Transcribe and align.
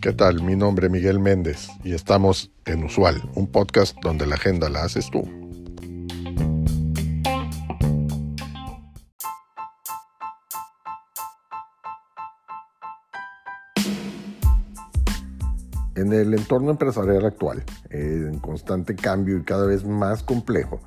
¿Qué 0.00 0.12
tal? 0.12 0.42
Mi 0.42 0.54
nombre 0.54 0.86
es 0.86 0.92
Miguel 0.92 1.18
Méndez 1.18 1.68
y 1.82 1.92
estamos 1.92 2.52
en 2.64 2.84
Usual, 2.84 3.28
un 3.34 3.48
podcast 3.48 3.96
donde 4.02 4.24
la 4.24 4.36
agenda 4.36 4.68
la 4.68 4.84
haces 4.84 5.10
tú. 5.10 5.22
En 15.96 16.12
el 16.12 16.34
entorno 16.34 16.70
empresarial 16.70 17.24
actual, 17.24 17.64
en 17.90 18.38
constante 18.38 18.94
cambio 18.94 19.38
y 19.38 19.42
cada 19.42 19.66
vez 19.66 19.84
más 19.84 20.22
complejo, 20.22 20.80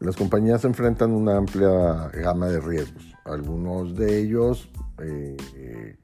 las 0.00 0.16
compañías 0.16 0.64
enfrentan 0.64 1.12
una 1.12 1.36
amplia 1.36 2.08
gama 2.08 2.48
de 2.48 2.60
riesgos. 2.60 3.04
Algunos 3.24 3.96
de 3.96 4.20
ellos, 4.20 4.68
eh, 4.98 5.96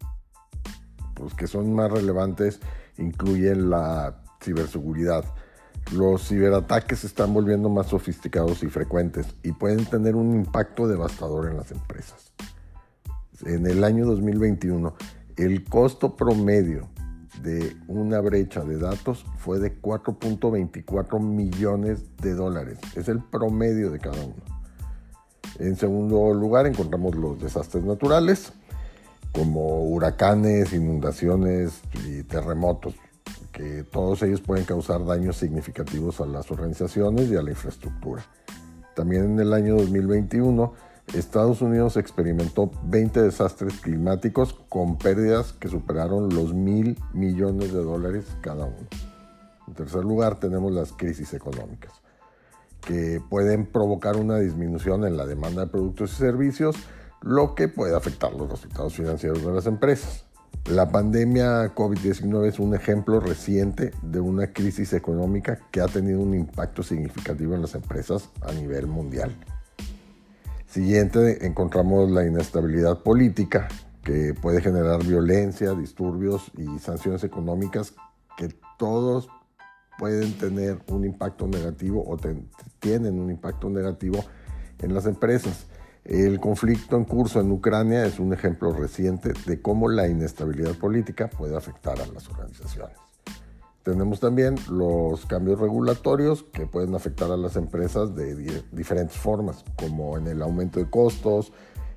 pues 1.14 1.34
que 1.34 1.46
son 1.46 1.74
más 1.74 1.90
relevantes, 1.90 2.60
incluyen 2.98 3.70
la 3.70 4.22
ciberseguridad. 4.42 5.24
Los 5.92 6.28
ciberataques 6.28 7.00
se 7.00 7.08
están 7.08 7.34
volviendo 7.34 7.68
más 7.68 7.88
sofisticados 7.88 8.62
y 8.62 8.68
frecuentes 8.68 9.26
y 9.42 9.52
pueden 9.52 9.84
tener 9.86 10.14
un 10.14 10.34
impacto 10.34 10.86
devastador 10.86 11.48
en 11.48 11.56
las 11.56 11.72
empresas. 11.72 12.32
En 13.44 13.66
el 13.66 13.82
año 13.84 14.06
2021, 14.06 14.94
el 15.36 15.64
costo 15.64 16.16
promedio 16.16 16.88
de 17.42 17.76
una 17.88 18.20
brecha 18.20 18.60
de 18.60 18.78
datos 18.78 19.24
fue 19.38 19.58
de 19.58 19.80
4.24 19.80 21.20
millones 21.20 22.16
de 22.18 22.34
dólares. 22.34 22.78
Es 22.94 23.08
el 23.08 23.20
promedio 23.22 23.90
de 23.90 23.98
cada 23.98 24.22
uno. 24.22 24.34
En 25.58 25.76
segundo 25.76 26.32
lugar 26.34 26.66
encontramos 26.66 27.14
los 27.14 27.40
desastres 27.40 27.84
naturales, 27.84 28.52
como 29.32 29.84
huracanes, 29.84 30.72
inundaciones 30.72 31.80
y 32.06 32.22
terremotos, 32.24 32.94
que 33.52 33.84
todos 33.84 34.22
ellos 34.22 34.40
pueden 34.40 34.64
causar 34.64 35.04
daños 35.04 35.36
significativos 35.36 36.20
a 36.20 36.26
las 36.26 36.50
organizaciones 36.50 37.30
y 37.30 37.36
a 37.36 37.42
la 37.42 37.50
infraestructura. 37.50 38.24
También 38.94 39.24
en 39.24 39.40
el 39.40 39.52
año 39.52 39.76
2021 39.76 40.89
Estados 41.14 41.60
Unidos 41.60 41.96
experimentó 41.96 42.70
20 42.84 43.22
desastres 43.22 43.80
climáticos 43.80 44.54
con 44.68 44.96
pérdidas 44.96 45.52
que 45.52 45.68
superaron 45.68 46.28
los 46.28 46.54
mil 46.54 46.96
millones 47.12 47.72
de 47.72 47.82
dólares 47.82 48.26
cada 48.40 48.66
uno. 48.66 48.86
En 49.66 49.74
tercer 49.74 50.04
lugar, 50.04 50.38
tenemos 50.38 50.72
las 50.72 50.92
crisis 50.92 51.34
económicas, 51.34 51.92
que 52.80 53.20
pueden 53.28 53.66
provocar 53.66 54.16
una 54.16 54.38
disminución 54.38 55.04
en 55.04 55.16
la 55.16 55.26
demanda 55.26 55.64
de 55.64 55.70
productos 55.70 56.12
y 56.12 56.16
servicios, 56.16 56.76
lo 57.22 57.54
que 57.54 57.68
puede 57.68 57.96
afectar 57.96 58.32
los 58.32 58.48
resultados 58.48 58.94
financieros 58.94 59.44
de 59.44 59.52
las 59.52 59.66
empresas. 59.66 60.24
La 60.66 60.90
pandemia 60.90 61.74
COVID-19 61.74 62.46
es 62.46 62.58
un 62.60 62.74
ejemplo 62.74 63.18
reciente 63.18 63.92
de 64.02 64.20
una 64.20 64.52
crisis 64.52 64.92
económica 64.92 65.58
que 65.72 65.80
ha 65.80 65.86
tenido 65.86 66.20
un 66.20 66.34
impacto 66.34 66.82
significativo 66.82 67.54
en 67.54 67.62
las 67.62 67.74
empresas 67.74 68.28
a 68.42 68.52
nivel 68.52 68.86
mundial. 68.86 69.34
Siguiente 70.70 71.44
encontramos 71.44 72.12
la 72.12 72.24
inestabilidad 72.24 73.02
política, 73.02 73.66
que 74.04 74.34
puede 74.40 74.60
generar 74.60 75.04
violencia, 75.04 75.72
disturbios 75.72 76.52
y 76.56 76.78
sanciones 76.78 77.24
económicas 77.24 77.92
que 78.36 78.54
todos 78.78 79.28
pueden 79.98 80.32
tener 80.38 80.78
un 80.86 81.04
impacto 81.04 81.48
negativo 81.48 82.04
o 82.06 82.16
tienen 82.78 83.18
un 83.18 83.30
impacto 83.30 83.68
negativo 83.68 84.24
en 84.78 84.94
las 84.94 85.06
empresas. 85.06 85.66
El 86.04 86.38
conflicto 86.38 86.96
en 86.96 87.04
curso 87.04 87.40
en 87.40 87.50
Ucrania 87.50 88.06
es 88.06 88.20
un 88.20 88.32
ejemplo 88.32 88.72
reciente 88.72 89.32
de 89.46 89.60
cómo 89.60 89.88
la 89.88 90.06
inestabilidad 90.06 90.76
política 90.76 91.28
puede 91.28 91.56
afectar 91.56 92.00
a 92.00 92.06
las 92.06 92.28
organizaciones. 92.28 92.96
Tenemos 93.82 94.20
también 94.20 94.56
los 94.70 95.24
cambios 95.24 95.58
regulatorios 95.58 96.42
que 96.42 96.66
pueden 96.66 96.94
afectar 96.94 97.30
a 97.30 97.36
las 97.36 97.56
empresas 97.56 98.14
de 98.14 98.62
diferentes 98.72 99.16
formas, 99.16 99.64
como 99.76 100.18
en 100.18 100.26
el 100.26 100.42
aumento 100.42 100.78
de 100.78 100.90
costos, 100.90 101.52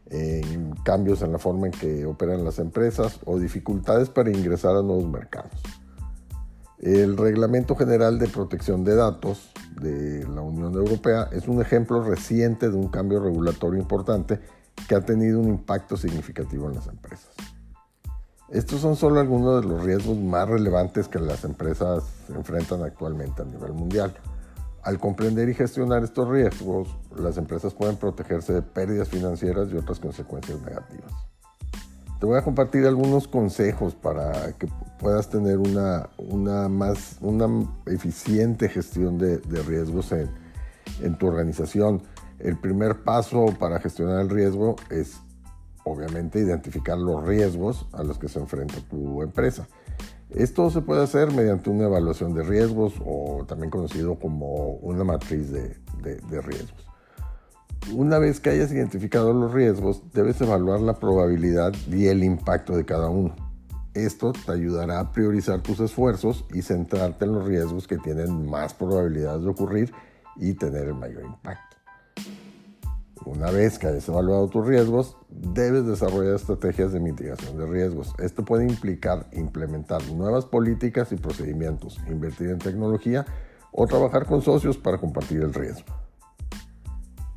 en 0.10 0.76
cambios 0.84 1.22
en 1.22 1.32
la 1.32 1.40
forma 1.40 1.68
en 1.68 1.72
que 1.74 2.06
operan 2.06 2.46
las 2.46 2.60
empresas 2.60 3.20
o 3.26 3.38
dificultades 3.38 4.10
para 4.10 4.30
ingresar 4.30 4.76
a 4.76 4.82
nuevos 4.82 5.08
mercados. 5.08 5.52
El 6.80 7.18
Reglamento 7.18 7.76
General 7.76 8.20
de 8.20 8.28
Protección 8.28 8.84
de 8.84 8.96
Datos 8.96 9.52
de 9.80 10.28
la 10.28 10.42
Unión 10.42 10.74
Europea 10.74 11.30
es 11.32 11.48
un 11.48 11.62
ejemplo 11.62 12.04
reciente 12.04 12.70
de 12.70 12.76
un 12.76 12.90
cambio 12.90 13.22
regulatorio 13.22 13.80
importante 13.80 14.40
que 14.88 14.96
ha 14.96 15.02
tenido 15.02 15.40
un 15.40 15.50
impacto 15.50 15.98
significativo 15.98 16.68
en 16.68 16.76
las 16.76 16.88
empresas. 16.88 17.34
Estos 18.54 18.82
son 18.82 18.96
solo 18.96 19.20
algunos 19.20 19.64
de 19.64 19.68
los 19.68 19.84
riesgos 19.84 20.16
más 20.16 20.48
relevantes 20.48 21.08
que 21.08 21.18
las 21.18 21.44
empresas 21.44 22.04
enfrentan 22.30 22.84
actualmente 22.84 23.42
a 23.42 23.46
nivel 23.46 23.74
mundial. 23.74 24.14
Al 24.84 25.00
comprender 25.00 25.50
y 25.50 25.56
gestionar 25.56 26.04
estos 26.04 26.30
riesgos, 26.30 26.88
las 27.18 27.38
empresas 27.38 27.74
pueden 27.74 27.96
protegerse 27.96 28.54
de 28.54 28.62
pérdidas 28.62 29.10
financieras 29.10 29.70
y 29.72 29.78
otras 29.78 30.00
consecuencias 30.00 30.62
negativas. 30.62 31.12
Te 32.20 32.28
voy 32.28 32.38
a 32.38 32.44
compartir 32.44 32.86
algunos 32.86 33.28
consejos 33.28 33.96
para 33.96 34.54
que 34.54 34.68
puedas 35.00 35.32
tener 35.32 35.58
una, 35.58 36.10
una 36.20 36.70
más, 36.70 37.18
una 37.22 37.48
eficiente 37.88 38.70
gestión 38.70 39.18
de, 39.18 39.40
riesgos 39.66 40.12
en, 40.12 40.30
en 41.02 41.18
tu 41.18 41.26
organización. 41.26 42.04
El 42.38 42.60
primer 42.60 43.04
paso 43.04 43.48
para 43.58 43.80
gestionar 43.80 44.22
el 44.22 44.30
riesgo 44.30 44.76
es 44.92 45.18
obviamente 45.84 46.40
identificar 46.40 46.98
los 46.98 47.24
riesgos 47.26 47.88
a 47.92 48.04
los 48.04 48.18
que 48.18 48.28
se 48.28 48.40
enfrenta 48.40 48.76
tu 48.90 49.22
empresa. 49.22 49.68
Esto 50.30 50.70
se 50.72 50.82
puede 50.82 51.04
hacer 51.04 51.32
mediante 51.32 51.70
una 51.70 51.86
evaluación 51.86 52.34
de 52.34 52.44
riesgos 52.44 52.94
o 53.06 53.46
también 53.48 53.70
conocido 53.70 54.18
como 54.18 54.76
una 54.78 55.04
matriz 55.04 55.52
de, 55.52 55.78
de, 56.02 56.42
riesgos. 56.42 56.88
Una 57.94 58.18
vez 58.18 58.40
que 58.40 58.50
hayas 58.50 58.72
identificado 58.72 59.32
los 59.34 59.54
riesgos, 59.54 60.02
debes 60.12 60.42
evaluar 60.42 60.80
la 60.80 60.96
probabilidad 60.96 61.74
y 61.88 62.08
el 62.08 62.24
impacto 62.24 62.76
de 62.76 62.86
cada 62.86 63.10
uno. 63.10 63.36
Esto 63.94 64.34
te 64.34 64.52
ayudará 64.52 65.00
a 65.00 65.12
priorizar 65.12 65.62
tus 65.62 65.80
esfuerzos 65.80 66.46
y 66.52 66.64
centrarte 66.64 67.26
en 67.26 67.34
los 67.34 67.46
riesgos 67.46 67.88
que 67.88 68.00
tienen 68.00 68.50
más 68.50 68.74
probabilidades 68.74 69.44
de 69.44 69.50
ocurrir 69.50 69.94
y 70.36 70.54
tener 70.54 70.88
el 70.88 70.96
mayor 70.96 71.26
impacto. 71.26 71.73
Una 73.26 73.52
vez 73.52 73.80
que 73.80 73.88
hayas 73.88 74.08
evaluado 74.10 74.50
tus 74.50 74.66
riesgos, 74.66 75.16
debes 75.30 75.86
desarrollar 75.86 76.36
estrategias 76.36 76.92
de 76.92 77.00
mitigación 77.00 77.58
de 77.58 77.66
riesgos. 77.66 78.14
Esto 78.20 78.44
puede 78.44 78.66
implicar 78.66 79.28
implementar 79.32 80.06
nuevas 80.10 80.46
políticas 80.46 81.12
y 81.14 81.16
procedimientos, 81.16 82.00
invertir 82.10 82.50
en 82.50 82.60
tecnología 82.60 83.26
o 83.72 83.88
trabajar 83.88 84.26
con 84.26 84.42
socios 84.42 84.78
para 84.78 84.98
compartir 84.98 85.42
el 85.42 85.54
riesgo. 85.54 85.86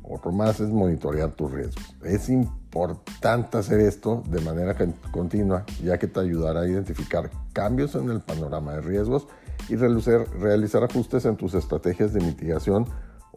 Otro 0.03 0.31
más 0.31 0.59
es 0.59 0.69
monitorear 0.69 1.31
tus 1.31 1.51
riesgos. 1.51 1.95
Es 2.03 2.29
importante 2.29 3.57
hacer 3.57 3.79
esto 3.79 4.23
de 4.29 4.41
manera 4.41 4.75
continua, 5.11 5.65
ya 5.83 5.97
que 5.97 6.07
te 6.07 6.19
ayudará 6.19 6.61
a 6.61 6.67
identificar 6.67 7.29
cambios 7.53 7.95
en 7.95 8.09
el 8.09 8.21
panorama 8.21 8.73
de 8.73 8.81
riesgos 8.81 9.27
y 9.67 9.75
realizar 9.75 10.83
ajustes 10.83 11.25
en 11.25 11.35
tus 11.35 11.53
estrategias 11.55 12.13
de 12.13 12.21
mitigación 12.21 12.85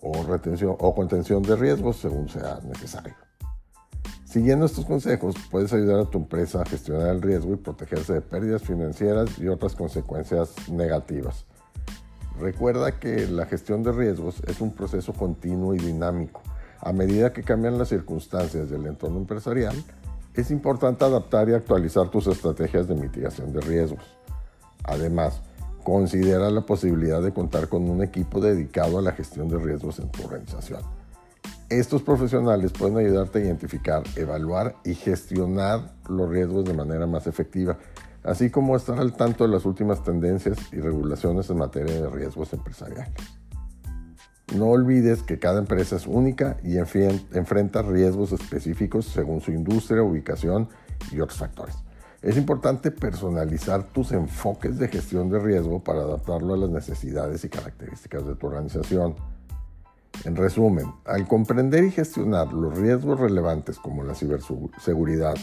o 0.02 0.22
retención 0.24 0.76
o 0.78 0.94
contención 0.94 1.42
de 1.42 1.56
riesgos 1.56 1.96
según 1.96 2.28
sea 2.28 2.60
necesario. 2.64 3.14
Siguiendo 4.24 4.66
estos 4.66 4.86
consejos, 4.86 5.34
puedes 5.50 5.72
ayudar 5.72 6.00
a 6.00 6.04
tu 6.04 6.18
empresa 6.18 6.62
a 6.62 6.64
gestionar 6.64 7.08
el 7.08 7.20
riesgo 7.20 7.52
y 7.52 7.56
protegerse 7.56 8.12
de 8.12 8.20
pérdidas 8.20 8.62
financieras 8.62 9.38
y 9.38 9.48
otras 9.48 9.74
consecuencias 9.74 10.68
negativas. 10.68 11.46
Recuerda 12.38 13.00
que 13.00 13.26
la 13.26 13.46
gestión 13.46 13.82
de 13.82 13.90
riesgos 13.90 14.40
es 14.46 14.60
un 14.60 14.72
proceso 14.72 15.12
continuo 15.12 15.74
y 15.74 15.78
dinámico. 15.78 16.42
A 16.78 16.92
medida 16.92 17.32
que 17.32 17.42
cambian 17.42 17.76
las 17.76 17.88
circunstancias 17.88 18.70
del 18.70 18.86
entorno 18.86 19.18
empresarial, 19.18 19.74
es 20.34 20.50
importante 20.52 21.04
adaptar 21.04 21.48
y 21.48 21.54
actualizar 21.54 22.08
tus 22.08 22.28
estrategias 22.28 22.86
de 22.86 22.94
mitigación 22.94 23.52
de 23.52 23.60
riesgos. 23.60 24.16
Además, 24.84 25.42
Considera 25.90 26.48
la 26.50 26.60
posibilidad 26.60 27.20
de 27.20 27.32
contar 27.32 27.68
con 27.68 27.90
un 27.90 28.00
equipo 28.00 28.40
dedicado 28.40 29.00
a 29.00 29.02
la 29.02 29.10
gestión 29.10 29.48
de 29.48 29.58
riesgos 29.58 29.98
en 29.98 30.08
tu 30.08 30.22
organización. 30.22 30.82
Estos 31.68 32.02
profesionales 32.02 32.70
pueden 32.70 32.98
ayudarte 32.98 33.40
a 33.40 33.42
identificar, 33.42 34.04
evaluar 34.14 34.76
y 34.84 34.94
gestionar 34.94 35.90
los 36.08 36.30
riesgos 36.30 36.64
de 36.64 36.74
manera 36.74 37.08
más 37.08 37.26
efectiva, 37.26 37.76
así 38.22 38.50
como 38.50 38.76
estar 38.76 39.00
al 39.00 39.14
tanto 39.14 39.42
de 39.42 39.50
las 39.50 39.64
últimas 39.64 40.04
tendencias 40.04 40.58
y 40.72 40.76
regulaciones 40.76 41.50
en 41.50 41.58
materia 41.58 42.00
de 42.00 42.08
riesgos 42.08 42.52
empresariales. 42.52 43.12
No 44.54 44.66
olvides 44.66 45.24
que 45.24 45.40
cada 45.40 45.58
empresa 45.58 45.96
es 45.96 46.06
única 46.06 46.56
y 46.62 46.76
enfrenta 46.78 47.82
riesgos 47.82 48.30
específicos 48.30 49.06
según 49.06 49.40
su 49.40 49.50
industria, 49.50 50.04
ubicación 50.04 50.68
y 51.10 51.18
otros 51.18 51.40
factores. 51.40 51.74
Es 52.22 52.36
importante 52.36 52.90
personalizar 52.90 53.82
tus 53.82 54.12
enfoques 54.12 54.78
de 54.78 54.88
gestión 54.88 55.30
de 55.30 55.38
riesgo 55.38 55.82
para 55.82 56.00
adaptarlo 56.00 56.52
a 56.52 56.58
las 56.58 56.68
necesidades 56.68 57.44
y 57.44 57.48
características 57.48 58.26
de 58.26 58.34
tu 58.34 58.46
organización. 58.46 59.14
En 60.26 60.36
resumen, 60.36 60.92
al 61.06 61.26
comprender 61.26 61.82
y 61.84 61.90
gestionar 61.90 62.52
los 62.52 62.76
riesgos 62.76 63.18
relevantes 63.18 63.78
como 63.78 64.04
la 64.04 64.14
ciberseguridad, 64.14 65.34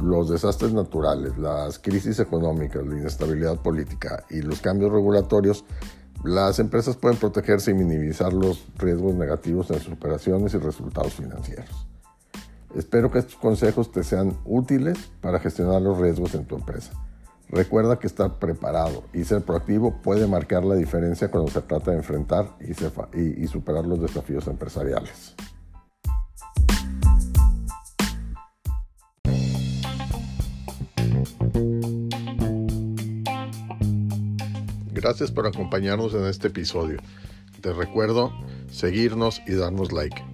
los 0.00 0.30
desastres 0.30 0.72
naturales, 0.72 1.36
las 1.36 1.80
crisis 1.80 2.20
económicas, 2.20 2.86
la 2.86 2.96
inestabilidad 2.96 3.60
política 3.60 4.24
y 4.30 4.40
los 4.40 4.60
cambios 4.60 4.92
regulatorios, 4.92 5.64
las 6.22 6.60
empresas 6.60 6.96
pueden 6.96 7.18
protegerse 7.18 7.72
y 7.72 7.74
minimizar 7.74 8.32
los 8.32 8.64
riesgos 8.78 9.14
negativos 9.14 9.68
en 9.72 9.80
sus 9.80 9.94
operaciones 9.94 10.54
y 10.54 10.58
resultados 10.58 11.14
financieros. 11.14 11.88
Espero 12.74 13.08
que 13.10 13.20
estos 13.20 13.36
consejos 13.36 13.92
te 13.92 14.02
sean 14.02 14.36
útiles 14.44 14.98
para 15.20 15.38
gestionar 15.38 15.80
los 15.80 15.96
riesgos 15.98 16.34
en 16.34 16.44
tu 16.44 16.56
empresa. 16.56 16.92
Recuerda 17.48 18.00
que 18.00 18.08
estar 18.08 18.40
preparado 18.40 19.04
y 19.12 19.22
ser 19.22 19.42
proactivo 19.42 20.02
puede 20.02 20.26
marcar 20.26 20.64
la 20.64 20.74
diferencia 20.74 21.30
cuando 21.30 21.50
se 21.52 21.60
trata 21.62 21.92
de 21.92 21.98
enfrentar 21.98 22.56
y, 22.60 23.46
superar 23.46 23.86
los 23.86 24.00
desafíos 24.00 24.48
empresariales. 24.48 25.36
Gracias 34.92 35.30
por 35.30 35.46
acompañarnos 35.46 36.14
en 36.14 36.24
este 36.24 36.48
episodio. 36.48 36.98
Te 37.60 37.72
recuerdo 37.72 38.32
seguirnos 38.68 39.40
y 39.46 39.54
darnos 39.54 39.92
like. 39.92 40.33